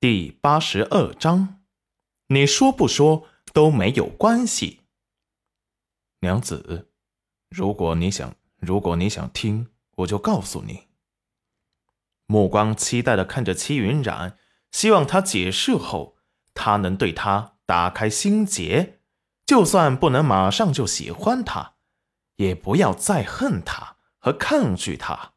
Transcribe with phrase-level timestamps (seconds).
[0.00, 1.60] 第八十二章，
[2.28, 4.82] 你说不说都没有关系。
[6.20, 6.92] 娘子，
[7.48, 9.66] 如果你想，如果你想听，
[9.96, 10.86] 我就告诉你。
[12.26, 14.38] 目光期待的看着戚云染，
[14.70, 16.16] 希望他解释后，
[16.54, 19.00] 他能对他打开心结，
[19.44, 21.74] 就算不能马上就喜欢他，
[22.36, 25.32] 也不要再恨他和抗拒他。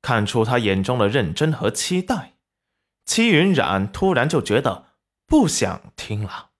[0.00, 2.34] 看出他眼中的认真和期待，
[3.04, 4.86] 戚云染突然就觉得
[5.26, 6.50] 不想听了。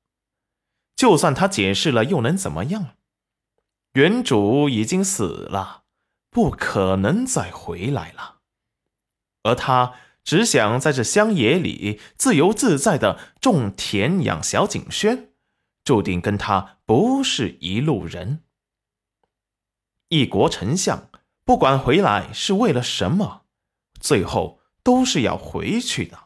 [0.97, 2.97] 就算他解释了，又能怎么样？
[3.93, 5.85] 原主已经死了，
[6.31, 8.39] 不可能再回来了。
[9.45, 9.95] 而他
[10.25, 15.31] 只想在这乡野里自由自在的种田养小景轩，
[15.85, 18.43] 注定跟他不是一路人。
[20.09, 21.08] 一国丞相。
[21.49, 23.47] 不管回来是为了什么，
[23.99, 26.25] 最后都是要回去的。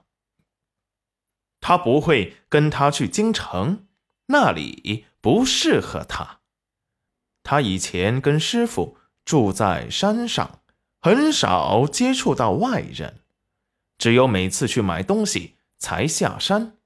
[1.61, 3.87] 他不会跟他去京城，
[4.27, 6.41] 那里不适合他。
[7.45, 10.59] 他以前跟师傅住在山上，
[11.01, 13.21] 很少接触到外人，
[13.97, 16.79] 只有每次去买东西才下山。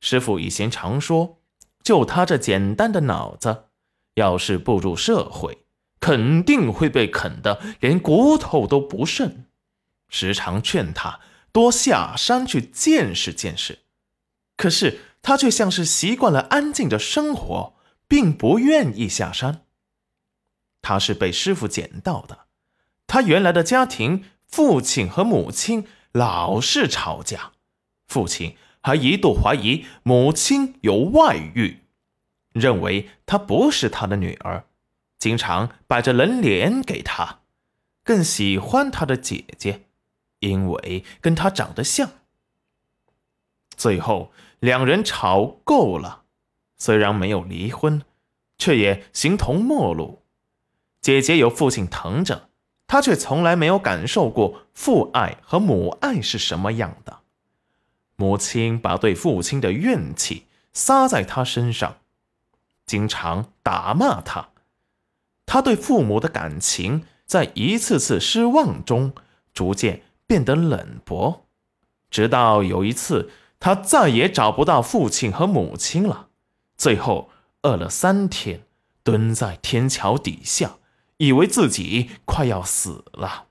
[0.00, 1.40] 师傅以前常说，
[1.84, 3.66] 就他这简单的脑子，
[4.14, 5.63] 要是步入社会。
[6.04, 9.46] 肯定会被啃得连骨头都不剩，
[10.10, 13.78] 时常劝他多下山去见识见识，
[14.54, 19.62] 可是他却像是习惯了安静的生活，并不愿意下山。
[20.82, 22.40] 他是被师傅捡到的，
[23.06, 27.52] 他原来的家庭，父亲和母亲老是吵架，
[28.06, 31.78] 父亲还一度怀疑母亲有外遇，
[32.52, 34.66] 认为她不是他的女儿。
[35.24, 37.38] 经常摆着人脸给他，
[38.02, 39.86] 更喜欢他的姐姐，
[40.40, 42.10] 因为跟他长得像。
[43.74, 46.24] 最后两人吵够了，
[46.76, 48.02] 虽然没有离婚，
[48.58, 50.20] 却也形同陌路。
[51.00, 52.50] 姐姐有父亲疼着，
[52.86, 57.20] 他却从来没有感受过父爱和母爱是什么样的。
[58.16, 61.96] 母亲把对父亲的怨气撒在他身上，
[62.84, 64.50] 经常打骂他。
[65.46, 69.12] 他对父母的感情在一次次失望中
[69.52, 71.46] 逐渐变得冷薄，
[72.10, 76.28] 直到有一次，他再也找不到父亲和母亲了，
[76.76, 77.30] 最后
[77.62, 78.62] 饿了三天，
[79.02, 80.78] 蹲在天桥底下，
[81.18, 83.44] 以为自己快要死了，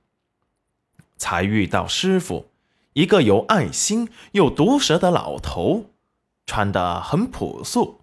[1.18, 2.48] 才遇到师傅，
[2.94, 5.92] 一个有爱心又毒舌的老头，
[6.46, 8.02] 穿得很朴素，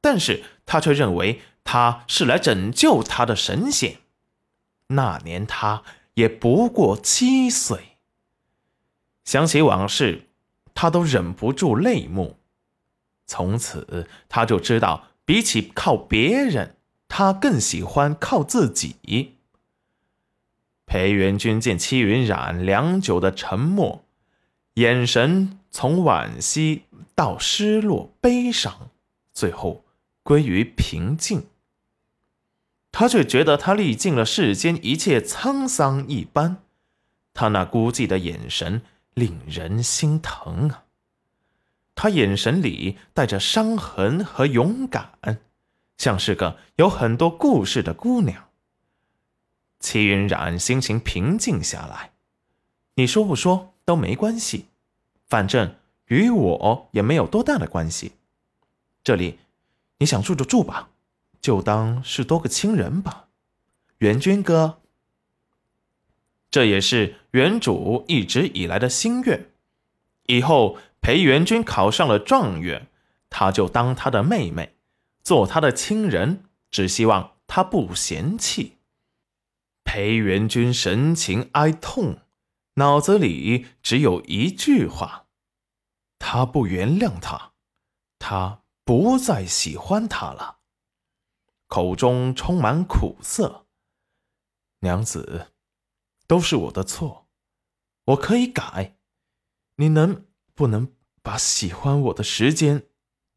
[0.00, 1.40] 但是他却认为。
[1.66, 3.98] 他是来拯救他的神仙，
[4.86, 5.82] 那年他
[6.14, 7.96] 也不过七岁。
[9.24, 10.28] 想起往事，
[10.72, 12.38] 他都忍不住泪目。
[13.26, 16.76] 从此，他就知道，比起靠别人，
[17.08, 19.34] 他更喜欢靠自己。
[20.86, 24.04] 裴元君见戚云染良久的沉默，
[24.74, 26.84] 眼神从惋惜
[27.16, 28.90] 到失落、悲伤，
[29.34, 29.84] 最后
[30.22, 31.44] 归于平静。
[32.98, 36.62] 他却觉得他历尽了世间一切沧桑一般，
[37.34, 38.80] 他那孤寂的眼神
[39.12, 40.84] 令人心疼啊！
[41.94, 45.10] 他眼神里带着伤痕和勇敢，
[45.98, 48.48] 像是个有很多故事的姑娘。
[49.78, 52.12] 齐云染心情平静下来，
[52.94, 54.68] 你说不说都没关系，
[55.26, 55.74] 反正
[56.06, 58.12] 与我也没有多大的关系。
[59.04, 59.38] 这里，
[59.98, 60.88] 你想住就住吧。
[61.46, 63.28] 就当是多个亲人吧，
[63.98, 64.80] 元君哥。
[66.50, 69.52] 这也是原主一直以来的心愿。
[70.24, 72.88] 以后裴元君考上了状元，
[73.30, 74.74] 他就当他的妹妹，
[75.22, 76.42] 做他的亲人，
[76.72, 78.78] 只希望他不嫌弃。
[79.84, 82.18] 裴元君神情哀痛，
[82.74, 85.26] 脑子里只有一句话：
[86.18, 87.52] 他不原谅他，
[88.18, 90.55] 他不再喜欢他了。
[91.66, 93.66] 口中充满苦涩。
[94.80, 95.52] 娘子，
[96.26, 97.28] 都是我的错，
[98.04, 98.96] 我可以改。
[99.76, 102.88] 你能不能把喜欢我的时间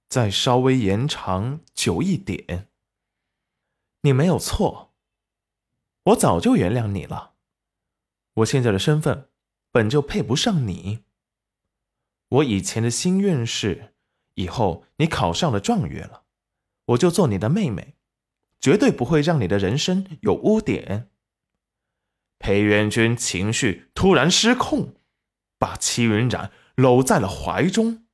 [0.08, 2.70] 再稍微延长久一点？
[4.02, 4.94] 你没有错，
[6.04, 7.36] 我早就原谅你了。
[8.36, 9.30] 我现在的身份
[9.72, 11.04] 本就配不上你。
[12.30, 13.96] 我以前的心愿是，
[14.36, 16.24] 以后你考上了状元了，
[16.86, 17.98] 我就做你的妹妹。
[18.60, 21.10] 绝对不会让你的人生有污点。
[22.38, 24.96] 裴元君情绪突然失控，
[25.58, 28.06] 把齐云染搂在了怀中。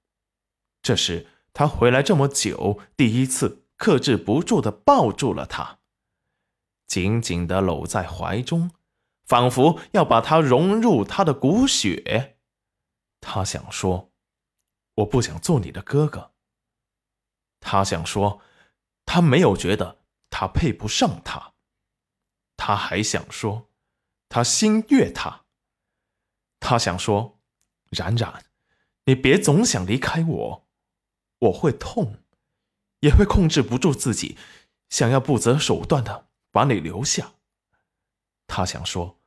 [0.81, 5.79] 这是他回来这么久第一次克制不住的抱住了他，
[6.87, 8.71] 紧紧的搂在怀中，
[9.25, 12.37] 仿佛要把他融入他的骨血。
[13.19, 14.11] 他想说
[14.95, 16.33] ：“我不想做你的哥哥。”
[17.59, 18.41] 他想说
[19.05, 20.04] ：“他没有觉得
[20.37, 21.53] 他配不上他。”
[22.57, 23.69] 他还想说
[24.27, 25.45] ：“他心悦他。”
[26.59, 27.39] 他想说
[27.91, 28.43] ：“冉冉，
[29.05, 30.67] 你别总想离开我，
[31.39, 32.17] 我会痛，
[32.99, 34.37] 也会控制不住自己，
[34.89, 37.35] 想要不择手段的把你留下。”
[38.45, 39.21] 他想说：“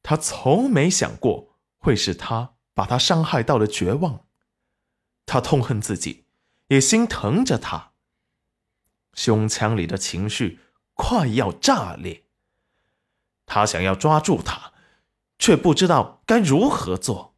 [0.00, 4.24] 他从没想过会是他。”把他伤害到了绝望，
[5.26, 6.24] 他痛恨自己，
[6.68, 7.91] 也心疼着他。
[9.14, 10.60] 胸腔里的情绪
[10.94, 12.24] 快要炸裂，
[13.46, 14.72] 他想要抓住他，
[15.38, 17.34] 却不知道该如何做，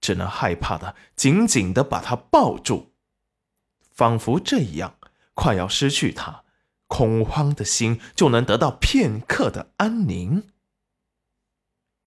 [0.00, 2.92] 只能害怕的紧紧的把他抱住，
[3.90, 4.96] 仿佛这样
[5.34, 6.44] 快要失去他，
[6.86, 10.51] 恐慌的心就能得到片刻的安宁。